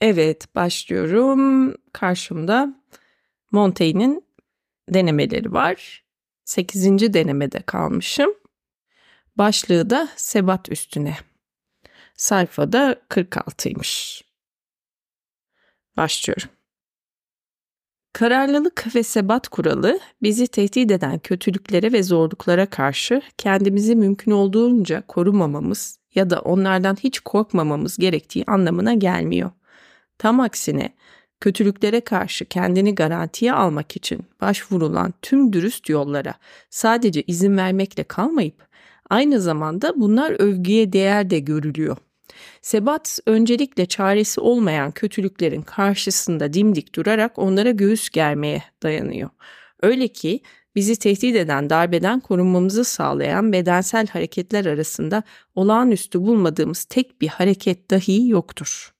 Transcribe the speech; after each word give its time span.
Evet, 0.00 0.54
başlıyorum. 0.54 1.74
Karşımda 1.92 2.74
Montaigne'in 3.50 4.24
denemeleri 4.88 5.52
var. 5.52 6.04
8. 6.44 7.14
denemede 7.14 7.62
kalmışım. 7.62 8.30
Başlığı 9.36 9.90
da 9.90 10.08
sebat 10.16 10.72
üstüne. 10.72 11.16
Sayfada 12.16 13.00
46'ymış. 13.08 14.22
Başlıyorum. 15.96 16.48
Kararlılık 18.12 18.86
ve 18.94 19.02
sebat 19.02 19.48
kuralı 19.48 20.00
bizi 20.22 20.46
tehdit 20.46 20.90
eden 20.90 21.18
kötülüklere 21.18 21.92
ve 21.92 22.02
zorluklara 22.02 22.66
karşı 22.66 23.22
kendimizi 23.38 23.96
mümkün 23.96 24.30
olduğunca 24.30 25.06
korumamamız 25.06 25.98
ya 26.14 26.30
da 26.30 26.40
onlardan 26.40 26.96
hiç 26.96 27.20
korkmamamız 27.20 27.96
gerektiği 27.96 28.44
anlamına 28.46 28.94
gelmiyor. 28.94 29.50
Tam 30.22 30.40
aksine 30.40 30.94
kötülüklere 31.40 32.00
karşı 32.00 32.44
kendini 32.44 32.94
garantiye 32.94 33.52
almak 33.52 33.96
için 33.96 34.20
başvurulan 34.40 35.14
tüm 35.22 35.52
dürüst 35.52 35.88
yollara 35.88 36.34
sadece 36.70 37.22
izin 37.22 37.56
vermekle 37.56 38.04
kalmayıp 38.04 38.66
aynı 39.10 39.40
zamanda 39.40 40.00
bunlar 40.00 40.30
övgüye 40.30 40.92
değer 40.92 41.30
de 41.30 41.38
görülüyor. 41.38 41.96
Sebat 42.60 43.18
öncelikle 43.26 43.86
çaresi 43.86 44.40
olmayan 44.40 44.90
kötülüklerin 44.90 45.62
karşısında 45.62 46.52
dimdik 46.52 46.94
durarak 46.94 47.38
onlara 47.38 47.70
göğüs 47.70 48.10
germeye 48.10 48.62
dayanıyor. 48.82 49.30
Öyle 49.82 50.08
ki 50.08 50.40
bizi 50.74 50.96
tehdit 50.96 51.36
eden 51.36 51.70
darbeden 51.70 52.20
korunmamızı 52.20 52.84
sağlayan 52.84 53.52
bedensel 53.52 54.06
hareketler 54.06 54.66
arasında 54.66 55.22
olağanüstü 55.54 56.20
bulmadığımız 56.20 56.84
tek 56.84 57.20
bir 57.20 57.28
hareket 57.28 57.90
dahi 57.90 58.28
yoktur. 58.28 58.92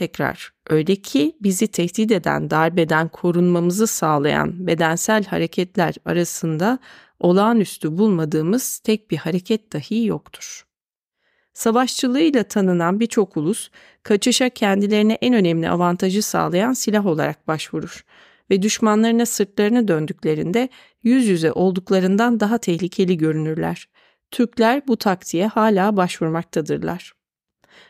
Tekrar, 0.00 0.52
öyle 0.70 0.96
ki 0.96 1.36
bizi 1.40 1.68
tehdit 1.68 2.12
eden 2.12 2.50
darbeden 2.50 3.08
korunmamızı 3.08 3.86
sağlayan 3.86 4.66
bedensel 4.66 5.24
hareketler 5.24 5.94
arasında 6.04 6.78
olağanüstü 7.18 7.98
bulmadığımız 7.98 8.78
tek 8.78 9.10
bir 9.10 9.16
hareket 9.16 9.72
dahi 9.72 10.06
yoktur. 10.06 10.66
Savaşçılığıyla 11.52 12.42
tanınan 12.42 13.00
birçok 13.00 13.36
ulus, 13.36 13.70
kaçışa 14.02 14.48
kendilerine 14.48 15.12
en 15.12 15.34
önemli 15.34 15.70
avantajı 15.70 16.22
sağlayan 16.22 16.72
silah 16.72 17.06
olarak 17.06 17.48
başvurur 17.48 18.04
ve 18.50 18.62
düşmanlarına 18.62 19.26
sırtlarını 19.26 19.88
döndüklerinde 19.88 20.68
yüz 21.02 21.26
yüze 21.26 21.52
olduklarından 21.52 22.40
daha 22.40 22.58
tehlikeli 22.58 23.18
görünürler. 23.18 23.88
Türkler 24.30 24.88
bu 24.88 24.96
taktiğe 24.96 25.46
hala 25.46 25.96
başvurmaktadırlar. 25.96 27.19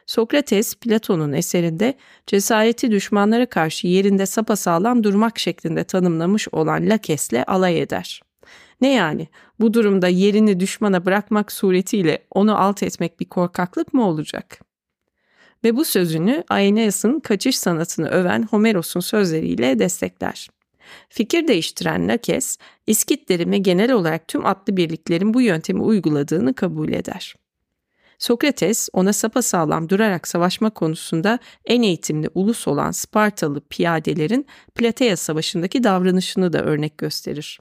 Sokrates, 0.06 0.74
Platon'un 0.74 1.32
eserinde 1.32 1.94
cesareti 2.26 2.90
düşmanlara 2.90 3.46
karşı 3.46 3.86
yerinde 3.86 4.26
sapasağlam 4.26 5.04
durmak 5.04 5.38
şeklinde 5.38 5.84
tanımlamış 5.84 6.48
olan 6.52 6.90
Lakes'le 6.90 7.44
alay 7.46 7.80
eder. 7.80 8.22
Ne 8.80 8.92
yani? 8.92 9.28
Bu 9.60 9.74
durumda 9.74 10.08
yerini 10.08 10.60
düşmana 10.60 11.06
bırakmak 11.06 11.52
suretiyle 11.52 12.26
onu 12.30 12.60
alt 12.60 12.82
etmek 12.82 13.20
bir 13.20 13.24
korkaklık 13.24 13.94
mı 13.94 14.06
olacak? 14.06 14.60
Ve 15.64 15.76
bu 15.76 15.84
sözünü 15.84 16.44
Aeneas'ın 16.48 17.20
kaçış 17.20 17.58
sanatını 17.58 18.08
öven 18.08 18.42
Homeros'un 18.42 19.00
sözleriyle 19.00 19.78
destekler. 19.78 20.48
Fikir 21.08 21.48
değiştiren 21.48 22.08
Lakes, 22.08 22.58
İskitlerin 22.86 23.52
ve 23.52 23.58
genel 23.58 23.92
olarak 23.92 24.28
tüm 24.28 24.46
atlı 24.46 24.76
birliklerin 24.76 25.34
bu 25.34 25.40
yöntemi 25.40 25.82
uyguladığını 25.82 26.54
kabul 26.54 26.92
eder. 26.92 27.34
Sokrates 28.20 28.88
ona 28.92 29.12
sapasağlam 29.12 29.88
durarak 29.88 30.28
savaşma 30.28 30.70
konusunda 30.70 31.38
en 31.64 31.82
eğitimli 31.82 32.28
ulus 32.34 32.68
olan 32.68 32.90
Spartalı 32.90 33.60
piyadelerin 33.60 34.46
Plateya 34.74 35.16
Savaşı'ndaki 35.16 35.84
davranışını 35.84 36.52
da 36.52 36.62
örnek 36.64 36.98
gösterir. 36.98 37.60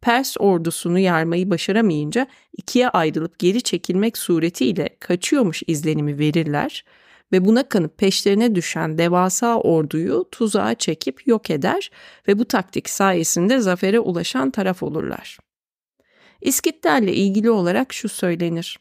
Pers 0.00 0.36
ordusunu 0.38 0.98
yarmayı 0.98 1.50
başaramayınca 1.50 2.26
ikiye 2.56 2.88
ayrılıp 2.88 3.38
geri 3.38 3.62
çekilmek 3.62 4.18
suretiyle 4.18 4.88
kaçıyormuş 5.00 5.62
izlenimi 5.66 6.18
verirler 6.18 6.84
ve 7.32 7.44
buna 7.44 7.68
kanıp 7.68 7.98
peşlerine 7.98 8.54
düşen 8.54 8.98
devasa 8.98 9.56
orduyu 9.56 10.28
tuzağa 10.32 10.74
çekip 10.74 11.26
yok 11.26 11.50
eder 11.50 11.90
ve 12.28 12.38
bu 12.38 12.44
taktik 12.44 12.90
sayesinde 12.90 13.58
zafere 13.58 14.00
ulaşan 14.00 14.50
taraf 14.50 14.82
olurlar. 14.82 15.38
İskitlerle 16.40 17.14
ilgili 17.14 17.50
olarak 17.50 17.92
şu 17.92 18.08
söylenir. 18.08 18.78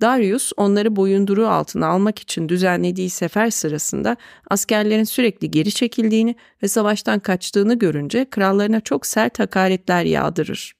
Darius 0.00 0.52
onları 0.56 0.96
boyunduruğu 0.96 1.48
altına 1.48 1.86
almak 1.86 2.18
için 2.18 2.48
düzenlediği 2.48 3.10
sefer 3.10 3.50
sırasında 3.50 4.16
askerlerin 4.50 5.04
sürekli 5.04 5.50
geri 5.50 5.72
çekildiğini 5.72 6.36
ve 6.62 6.68
savaştan 6.68 7.18
kaçtığını 7.18 7.78
görünce 7.78 8.30
krallarına 8.30 8.80
çok 8.80 9.06
sert 9.06 9.38
hakaretler 9.38 10.04
yağdırır. 10.04 10.72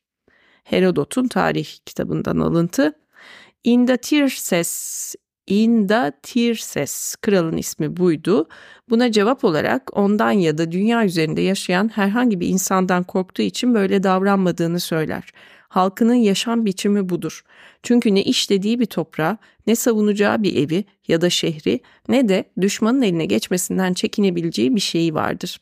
Herodot'un 0.65 1.29
tarih 1.29 1.69
kitabından 1.87 2.39
alıntı. 2.39 2.93
Indatirses 3.65 5.15
Indatirses 5.47 7.17
kralın 7.17 7.57
ismi 7.57 7.97
buydu. 7.97 8.49
Buna 8.91 9.13
cevap 9.13 9.45
olarak 9.45 9.97
ondan 9.99 10.31
ya 10.31 10.59
da 10.59 10.73
dünya 10.73 11.05
üzerinde 11.05 11.41
yaşayan 11.41 11.89
herhangi 11.89 12.41
bir 12.41 12.49
insandan 12.49 13.03
korktuğu 13.03 13.43
için 13.43 13.75
böyle 13.75 14.03
davranmadığını 14.03 14.81
söyler. 14.81 15.33
Halkının 15.69 16.15
yaşam 16.15 16.67
biçimi 16.67 17.09
budur. 17.09 17.45
Çünkü 17.83 18.15
ne 18.15 18.23
işlediği 18.23 18.81
bir 18.81 18.87
toprağı, 18.87 19.39
ne 19.67 19.77
savunacağı 19.77 20.43
bir 20.43 20.57
evi 20.57 20.85
ya 21.09 21.21
da 21.21 21.31
şehri 21.31 21.81
ne 22.09 22.29
de 22.29 22.45
düşmanın 22.61 23.03
eline 23.03 23.27
geçmesinden 23.27 23.93
çekinebileceği 23.93 24.75
bir 24.75 24.81
şeyi 24.81 25.15
vardır. 25.15 25.61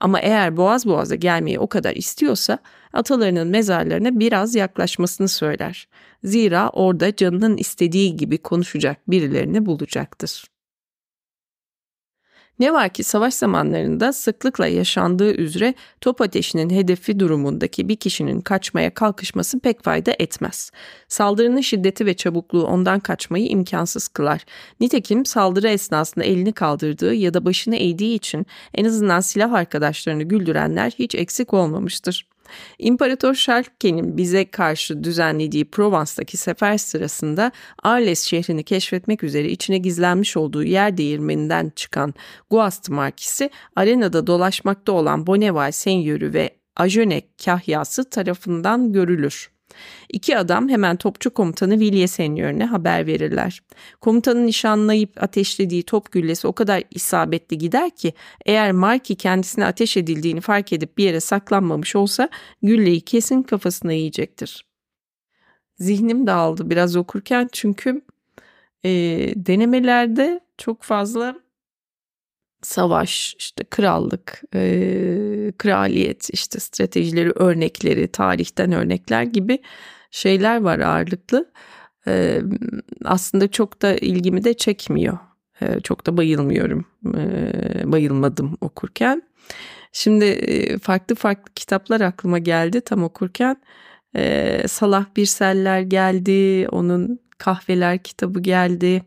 Ama 0.00 0.20
eğer 0.20 0.56
boğaz 0.56 0.86
boğaza 0.86 1.14
gelmeyi 1.14 1.58
o 1.58 1.66
kadar 1.66 1.96
istiyorsa 1.96 2.58
atalarının 2.92 3.48
mezarlarına 3.48 4.20
biraz 4.20 4.54
yaklaşmasını 4.54 5.28
söyler. 5.28 5.88
Zira 6.24 6.70
orada 6.70 7.16
canının 7.16 7.56
istediği 7.56 8.16
gibi 8.16 8.38
konuşacak 8.38 9.10
birilerini 9.10 9.66
bulacaktır. 9.66 10.53
Ne 12.58 12.72
var 12.72 12.88
ki 12.88 13.04
savaş 13.04 13.34
zamanlarında 13.34 14.12
sıklıkla 14.12 14.66
yaşandığı 14.66 15.34
üzere 15.34 15.74
top 16.00 16.20
ateşinin 16.20 16.70
hedefi 16.70 17.20
durumundaki 17.20 17.88
bir 17.88 17.96
kişinin 17.96 18.40
kaçmaya 18.40 18.94
kalkışması 18.94 19.60
pek 19.60 19.84
fayda 19.84 20.12
etmez. 20.18 20.70
Saldırının 21.08 21.60
şiddeti 21.60 22.06
ve 22.06 22.14
çabukluğu 22.14 22.66
ondan 22.66 23.00
kaçmayı 23.00 23.46
imkansız 23.46 24.08
kılar. 24.08 24.44
Nitekim 24.80 25.26
saldırı 25.26 25.68
esnasında 25.68 26.24
elini 26.24 26.52
kaldırdığı 26.52 27.14
ya 27.14 27.34
da 27.34 27.44
başını 27.44 27.76
eğdiği 27.76 28.16
için 28.16 28.46
en 28.74 28.84
azından 28.84 29.20
silah 29.20 29.52
arkadaşlarını 29.52 30.22
güldürenler 30.22 30.92
hiç 30.98 31.14
eksik 31.14 31.54
olmamıştır. 31.54 32.33
İmparator 32.78 33.34
Şarke'nin 33.34 34.16
bize 34.16 34.50
karşı 34.50 35.04
düzenlediği 35.04 35.64
Provence'daki 35.64 36.36
sefer 36.36 36.78
sırasında 36.78 37.52
Arles 37.82 38.22
şehrini 38.22 38.64
keşfetmek 38.64 39.22
üzere 39.24 39.50
içine 39.50 39.78
gizlenmiş 39.78 40.36
olduğu 40.36 40.64
yer 40.64 40.96
değirmeninden 40.96 41.72
çıkan 41.76 42.14
Guast 42.50 42.90
Markisi 42.90 43.50
arenada 43.76 44.26
dolaşmakta 44.26 44.92
olan 44.92 45.26
Bonneval 45.26 45.72
Senyörü 45.72 46.32
ve 46.34 46.50
Ajone 46.76 47.22
kahyası 47.44 48.10
tarafından 48.10 48.92
görülür. 48.92 49.53
İki 50.08 50.38
adam 50.38 50.68
hemen 50.68 50.96
topçu 50.96 51.30
komutanı 51.30 51.80
Villiers 51.80 52.12
Senior'ne 52.12 52.64
haber 52.64 53.06
verirler. 53.06 53.62
Komutanın 54.00 54.46
nişanlayıp 54.46 55.22
ateşlediği 55.22 55.82
top 55.82 56.12
güllesi 56.12 56.46
o 56.46 56.52
kadar 56.52 56.82
isabetli 56.90 57.58
gider 57.58 57.90
ki 57.90 58.12
eğer 58.46 58.72
Marky 58.72 59.16
kendisine 59.16 59.66
ateş 59.66 59.96
edildiğini 59.96 60.40
fark 60.40 60.72
edip 60.72 60.98
bir 60.98 61.04
yere 61.04 61.20
saklanmamış 61.20 61.96
olsa 61.96 62.28
gülleyi 62.62 63.00
kesin 63.00 63.42
kafasına 63.42 63.92
yiyecektir. 63.92 64.66
Zihnim 65.78 66.26
dağıldı 66.26 66.70
biraz 66.70 66.96
okurken 66.96 67.48
çünkü 67.52 68.02
e, 68.84 68.90
denemelerde 69.36 70.40
çok 70.58 70.82
fazla 70.82 71.43
savaş, 72.64 73.34
işte 73.38 73.64
krallık, 73.64 74.42
e, 74.54 74.62
kraliyet, 75.58 76.30
işte 76.32 76.60
stratejileri, 76.60 77.30
örnekleri, 77.34 78.08
tarihten 78.08 78.72
örnekler 78.72 79.22
gibi 79.22 79.58
şeyler 80.10 80.60
var 80.60 80.78
ağırlıklı. 80.78 81.50
E, 82.06 82.40
aslında 83.04 83.48
çok 83.48 83.82
da 83.82 83.94
ilgimi 83.94 84.44
de 84.44 84.54
çekmiyor. 84.54 85.18
E, 85.60 85.80
çok 85.80 86.06
da 86.06 86.16
bayılmıyorum, 86.16 86.84
e, 87.14 87.92
bayılmadım 87.92 88.56
okurken. 88.60 89.22
Şimdi 89.92 90.24
e, 90.24 90.78
farklı 90.78 91.14
farklı 91.14 91.52
kitaplar 91.54 92.00
aklıma 92.00 92.38
geldi 92.38 92.80
tam 92.80 93.04
okurken. 93.04 93.56
E, 94.16 94.62
Salah 94.68 95.06
Birseller 95.16 95.80
geldi, 95.80 96.68
onun 96.68 97.20
Kahveler 97.38 97.98
kitabı 97.98 98.40
geldi 98.40 99.02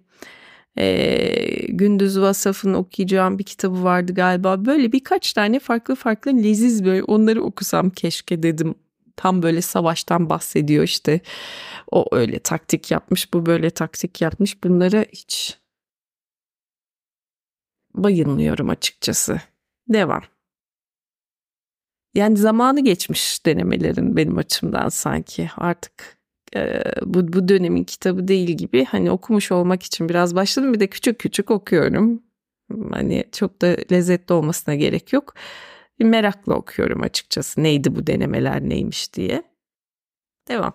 e, 0.78 1.66
Gündüz 1.70 2.20
Vasaf'ın 2.20 2.74
okuyacağım 2.74 3.40
bir 3.40 3.44
kitabı 3.44 3.84
vardı 3.84 4.14
galiba. 4.14 4.66
Böyle 4.66 4.92
birkaç 4.92 5.34
tane 5.34 5.60
farklı 5.60 5.96
farklı 5.96 6.44
leziz 6.44 6.86
böyle 6.86 7.04
onları 7.04 7.44
okusam 7.44 7.90
keşke 7.90 8.44
dedim. 8.44 8.76
Tam 9.16 9.44
böyle 9.44 9.62
savaştan 9.62 10.30
bahsediyor 10.30 10.84
işte. 10.84 11.22
O 11.92 12.06
öyle 12.12 12.40
taktik 12.40 12.92
yapmış, 12.92 13.34
bu 13.34 13.46
böyle 13.46 13.70
taktik 13.70 14.22
yapmış. 14.22 14.64
Bunlara 14.64 15.06
hiç 15.14 15.58
bayılmıyorum 17.96 18.70
açıkçası. 18.70 19.42
Devam. 19.90 20.24
Yani 22.16 22.38
zamanı 22.38 22.84
geçmiş 22.84 23.46
denemelerin 23.46 24.16
benim 24.18 24.38
açımdan 24.38 24.90
sanki 24.90 25.50
artık 25.58 26.17
e, 26.56 26.82
bu, 27.06 27.34
bu 27.34 27.48
dönemin 27.48 27.84
kitabı 27.84 28.28
değil 28.28 28.50
gibi 28.50 28.86
hani 28.86 29.12
okumuş 29.12 29.52
olmak 29.52 29.84
için 29.84 30.10
biraz 30.10 30.36
başladım 30.36 30.74
bir 30.74 30.80
de 30.80 30.88
küçük 30.88 31.20
küçük 31.20 31.52
okuyorum. 31.52 32.24
Hani 32.92 33.26
çok 33.32 33.62
da 33.62 33.68
lezzetli 33.92 34.34
olmasına 34.34 34.76
gerek 34.76 35.14
yok. 35.14 35.34
Bir 36.00 36.06
merakla 36.06 36.54
okuyorum 36.54 37.02
açıkçası 37.04 37.64
neydi 37.64 37.96
bu 37.96 38.08
denemeler 38.08 38.62
neymiş 38.62 39.14
diye. 39.14 39.44
Devam. 40.48 40.74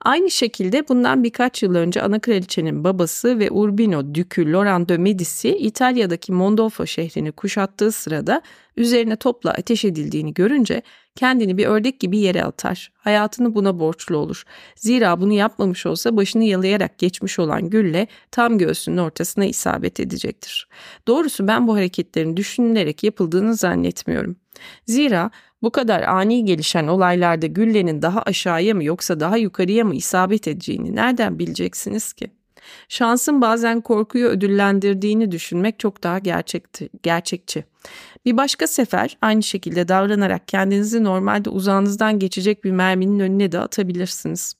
Aynı 0.00 0.30
şekilde 0.30 0.88
bundan 0.88 1.24
birkaç 1.24 1.62
yıl 1.62 1.74
önce 1.74 2.02
ana 2.02 2.18
kraliçenin 2.18 2.84
babası 2.84 3.38
ve 3.38 3.50
Urbino 3.50 4.14
Dükü 4.14 4.52
Loran 4.52 4.88
de 4.88 4.98
Medici 4.98 5.56
İtalya'daki 5.56 6.32
Mondolfo 6.32 6.86
şehrini 6.86 7.32
kuşattığı 7.32 7.92
sırada 7.92 8.42
üzerine 8.76 9.16
topla 9.16 9.50
ateş 9.50 9.84
edildiğini 9.84 10.34
görünce 10.34 10.82
kendini 11.16 11.58
bir 11.58 11.66
ördek 11.66 12.00
gibi 12.00 12.18
yere 12.18 12.44
atar. 12.44 12.92
Hayatını 12.96 13.54
buna 13.54 13.78
borçlu 13.78 14.16
olur. 14.16 14.44
Zira 14.76 15.20
bunu 15.20 15.32
yapmamış 15.32 15.86
olsa 15.86 16.16
başını 16.16 16.44
yalayarak 16.44 16.98
geçmiş 16.98 17.38
olan 17.38 17.70
gülle 17.70 18.06
tam 18.30 18.58
göğsünün 18.58 18.96
ortasına 18.96 19.44
isabet 19.44 20.00
edecektir. 20.00 20.68
Doğrusu 21.06 21.48
ben 21.48 21.68
bu 21.68 21.74
hareketlerin 21.74 22.36
düşünülerek 22.36 23.02
yapıldığını 23.04 23.54
zannetmiyorum. 23.54 24.36
Zira 24.86 25.30
bu 25.62 25.70
kadar 25.70 26.02
ani 26.02 26.44
gelişen 26.44 26.86
olaylarda 26.86 27.46
güllenin 27.46 28.02
daha 28.02 28.22
aşağıya 28.22 28.74
mı 28.74 28.84
yoksa 28.84 29.20
daha 29.20 29.36
yukarıya 29.36 29.84
mı 29.84 29.94
isabet 29.94 30.48
edeceğini 30.48 30.96
nereden 30.96 31.38
bileceksiniz 31.38 32.12
ki? 32.12 32.30
Şansın 32.88 33.40
bazen 33.40 33.80
korkuyu 33.80 34.26
ödüllendirdiğini 34.26 35.32
düşünmek 35.32 35.78
çok 35.78 36.02
daha 36.02 36.18
gerçekti, 36.18 36.88
gerçekçi. 37.02 37.64
Bir 38.24 38.36
başka 38.36 38.66
sefer 38.66 39.18
aynı 39.22 39.42
şekilde 39.42 39.88
davranarak 39.88 40.48
kendinizi 40.48 41.04
normalde 41.04 41.50
uzağınızdan 41.50 42.18
geçecek 42.18 42.64
bir 42.64 42.70
merminin 42.70 43.20
önüne 43.20 43.52
de 43.52 43.58
atabilirsiniz. 43.58 44.54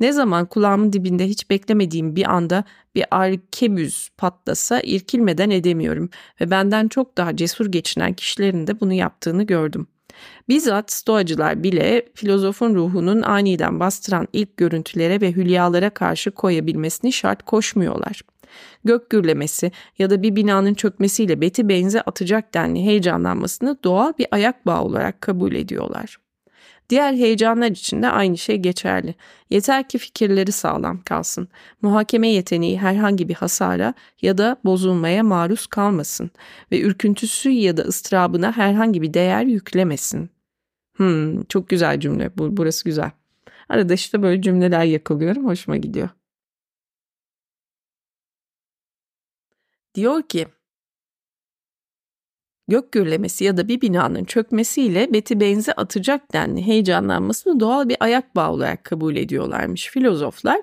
Ne 0.00 0.12
zaman 0.12 0.46
kulağımın 0.46 0.92
dibinde 0.92 1.26
hiç 1.26 1.50
beklemediğim 1.50 2.16
bir 2.16 2.30
anda 2.34 2.64
bir 2.94 3.04
arkebüz 3.10 4.08
patlasa 4.18 4.80
irkilmeden 4.80 5.50
edemiyorum 5.50 6.10
ve 6.40 6.50
benden 6.50 6.88
çok 6.88 7.16
daha 7.16 7.36
cesur 7.36 7.66
geçinen 7.66 8.14
kişilerin 8.14 8.66
de 8.66 8.80
bunu 8.80 8.92
yaptığını 8.92 9.42
gördüm. 9.42 9.86
Bizzat 10.48 10.92
stoacılar 10.92 11.62
bile 11.62 12.08
filozofun 12.14 12.74
ruhunun 12.74 13.22
aniden 13.22 13.80
bastıran 13.80 14.28
ilk 14.32 14.56
görüntülere 14.56 15.20
ve 15.20 15.32
hülyalara 15.32 15.90
karşı 15.90 16.30
koyabilmesini 16.30 17.12
şart 17.12 17.42
koşmuyorlar. 17.42 18.22
Gök 18.84 19.10
gürlemesi 19.10 19.72
ya 19.98 20.10
da 20.10 20.22
bir 20.22 20.36
binanın 20.36 20.74
çökmesiyle 20.74 21.40
beti 21.40 21.68
benze 21.68 22.00
atacak 22.00 22.54
denli 22.54 22.84
heyecanlanmasını 22.84 23.78
doğal 23.84 24.12
bir 24.18 24.26
ayak 24.30 24.66
bağı 24.66 24.82
olarak 24.82 25.20
kabul 25.20 25.54
ediyorlar. 25.54 26.18
Diğer 26.90 27.12
heyecanlar 27.12 27.70
için 27.70 28.02
de 28.02 28.08
aynı 28.08 28.38
şey 28.38 28.56
geçerli. 28.56 29.14
Yeter 29.50 29.88
ki 29.88 29.98
fikirleri 29.98 30.52
sağlam 30.52 31.02
kalsın. 31.02 31.48
Muhakeme 31.82 32.28
yeteneği 32.28 32.78
herhangi 32.80 33.28
bir 33.28 33.34
hasara 33.34 33.94
ya 34.22 34.38
da 34.38 34.56
bozulmaya 34.64 35.22
maruz 35.22 35.66
kalmasın 35.66 36.30
ve 36.72 36.80
ürküntüsü 36.80 37.50
ya 37.50 37.76
da 37.76 37.82
ıstırabına 37.82 38.56
herhangi 38.56 39.02
bir 39.02 39.14
değer 39.14 39.44
yüklemesin. 39.44 40.30
Hmm, 40.96 41.44
çok 41.44 41.68
güzel 41.68 42.00
cümle. 42.00 42.30
Bu, 42.38 42.56
burası 42.56 42.84
güzel. 42.84 43.10
Arada 43.68 43.94
işte 43.94 44.22
böyle 44.22 44.42
cümleler 44.42 44.84
yakalıyorum. 44.84 45.46
Hoşuma 45.46 45.76
gidiyor. 45.76 46.08
Diyor 49.94 50.22
ki 50.22 50.46
gök 52.70 52.92
gürlemesi 52.92 53.44
ya 53.44 53.56
da 53.56 53.68
bir 53.68 53.80
binanın 53.80 54.24
çökmesiyle 54.24 55.12
beti 55.12 55.40
benze 55.40 55.72
atacak 55.72 56.32
denli 56.32 56.66
heyecanlanmasını 56.66 57.60
doğal 57.60 57.88
bir 57.88 57.96
ayak 58.00 58.36
bağı 58.36 58.50
olarak 58.50 58.84
kabul 58.84 59.16
ediyorlarmış 59.16 59.88
filozoflar. 59.88 60.60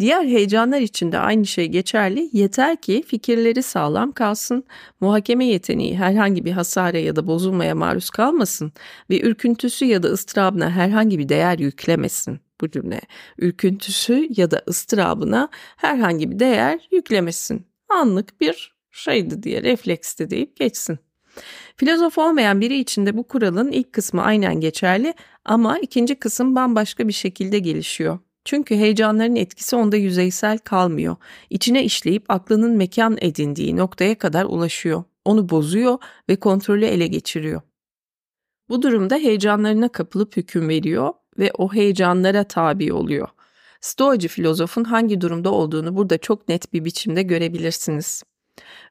Diğer 0.00 0.24
heyecanlar 0.24 0.80
için 0.80 1.12
de 1.12 1.18
aynı 1.18 1.46
şey 1.46 1.66
geçerli. 1.66 2.30
Yeter 2.32 2.76
ki 2.76 3.02
fikirleri 3.06 3.62
sağlam 3.62 4.12
kalsın, 4.12 4.64
muhakeme 5.00 5.44
yeteneği 5.44 5.96
herhangi 5.98 6.44
bir 6.44 6.52
hasara 6.52 6.98
ya 6.98 7.16
da 7.16 7.26
bozulmaya 7.26 7.74
maruz 7.74 8.10
kalmasın 8.10 8.72
ve 9.10 9.20
ürküntüsü 9.20 9.84
ya 9.84 10.02
da 10.02 10.08
ıstırabına 10.08 10.70
herhangi 10.70 11.18
bir 11.18 11.28
değer 11.28 11.58
yüklemesin. 11.58 12.40
Bu 12.60 12.70
cümle 12.70 13.00
ürküntüsü 13.38 14.28
ya 14.36 14.50
da 14.50 14.62
ıstırabına 14.68 15.48
herhangi 15.76 16.30
bir 16.30 16.38
değer 16.38 16.88
yüklemesin. 16.90 17.66
Anlık 17.88 18.40
bir 18.40 18.74
şeydi 18.90 19.42
diye 19.42 19.62
refleksti 19.62 20.30
deyip 20.30 20.56
geçsin. 20.56 20.98
Filozof 21.76 22.18
olmayan 22.18 22.60
biri 22.60 22.78
için 22.78 23.06
de 23.06 23.16
bu 23.16 23.28
kuralın 23.28 23.72
ilk 23.72 23.92
kısmı 23.92 24.22
aynen 24.22 24.60
geçerli 24.60 25.14
ama 25.44 25.78
ikinci 25.78 26.14
kısım 26.14 26.56
bambaşka 26.56 27.08
bir 27.08 27.12
şekilde 27.12 27.58
gelişiyor. 27.58 28.18
Çünkü 28.44 28.76
heyecanların 28.76 29.36
etkisi 29.36 29.76
onda 29.76 29.96
yüzeysel 29.96 30.58
kalmıyor. 30.58 31.16
İçine 31.50 31.84
işleyip 31.84 32.24
aklının 32.28 32.76
mekan 32.76 33.18
edindiği 33.20 33.76
noktaya 33.76 34.18
kadar 34.18 34.44
ulaşıyor. 34.44 35.04
Onu 35.24 35.48
bozuyor 35.48 35.98
ve 36.28 36.36
kontrolü 36.36 36.84
ele 36.84 37.06
geçiriyor. 37.06 37.60
Bu 38.68 38.82
durumda 38.82 39.16
heyecanlarına 39.16 39.88
kapılıp 39.88 40.36
hüküm 40.36 40.68
veriyor 40.68 41.12
ve 41.38 41.50
o 41.58 41.74
heyecanlara 41.74 42.44
tabi 42.44 42.92
oluyor. 42.92 43.28
Stoacı 43.80 44.28
filozofun 44.28 44.84
hangi 44.84 45.20
durumda 45.20 45.50
olduğunu 45.52 45.96
burada 45.96 46.18
çok 46.18 46.48
net 46.48 46.72
bir 46.72 46.84
biçimde 46.84 47.22
görebilirsiniz. 47.22 48.22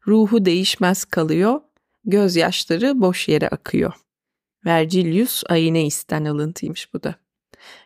Ruhu 0.07 0.45
değişmez 0.45 1.05
kalıyor 1.05 1.61
gözyaşları 2.05 3.01
boş 3.01 3.27
yere 3.27 3.47
akıyor. 3.47 3.93
Vergilius 4.65 5.43
Aeneis'ten 5.49 6.25
alıntıymış 6.25 6.93
bu 6.93 7.03
da. 7.03 7.15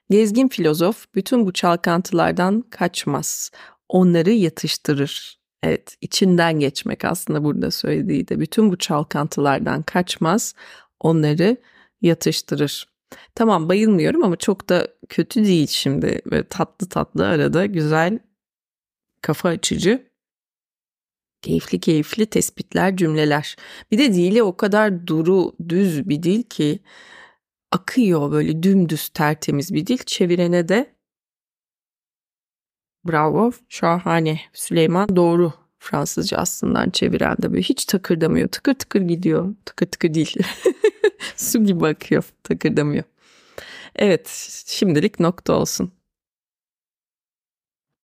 Gezgin 0.09 0.47
filozof 0.47 1.05
bütün 1.15 1.45
bu 1.45 1.53
çalkantılardan 1.53 2.61
kaçmaz. 2.69 3.51
Onları 3.89 4.31
yatıştırır. 4.31 5.39
Evet, 5.63 5.97
içinden 6.01 6.59
geçmek 6.59 7.05
aslında 7.05 7.43
burada 7.43 7.71
söylediği 7.71 8.27
de 8.27 8.39
bütün 8.39 8.71
bu 8.71 8.77
çalkantılardan 8.77 9.83
kaçmaz, 9.83 10.53
onları 10.99 11.57
yatıştırır. 12.01 12.87
Tamam 13.35 13.69
bayılmıyorum 13.69 14.23
ama 14.23 14.35
çok 14.35 14.69
da 14.69 14.87
kötü 15.09 15.45
değil 15.45 15.67
şimdi. 15.67 16.21
Böyle 16.31 16.43
tatlı 16.43 16.89
tatlı 16.89 17.27
arada 17.27 17.65
güzel 17.65 18.19
kafa 19.21 19.49
açıcı 19.49 20.07
Keyifli 21.45 21.79
keyifli 21.79 22.25
tespitler, 22.25 22.97
cümleler. 22.97 23.55
Bir 23.91 23.97
de 23.97 24.13
dili 24.13 24.43
o 24.43 24.57
kadar 24.57 25.07
duru, 25.07 25.55
düz 25.69 26.09
bir 26.09 26.23
dil 26.23 26.43
ki 26.43 26.79
akıyor 27.71 28.31
böyle 28.31 28.63
dümdüz 28.63 29.09
tertemiz 29.09 29.73
bir 29.73 29.87
dil. 29.87 29.97
Çevirene 29.97 30.69
de 30.69 30.95
bravo, 33.07 33.51
şahane. 33.69 34.39
Süleyman 34.53 35.15
doğru 35.15 35.53
Fransızca 35.79 36.37
aslında 36.37 36.91
çeviren 36.91 37.37
de 37.41 37.51
böyle 37.51 37.61
hiç 37.61 37.85
takırdamıyor. 37.85 38.47
Tıkır 38.47 38.73
tıkır 38.73 39.01
gidiyor. 39.01 39.55
Tıkır 39.65 39.85
tıkır 39.85 40.13
değil. 40.13 40.37
Su 41.35 41.65
gibi 41.65 41.87
akıyor. 41.87 42.23
Takırdamıyor. 42.43 43.03
Evet 43.95 44.27
şimdilik 44.67 45.19
nokta 45.19 45.53
olsun. 45.53 45.94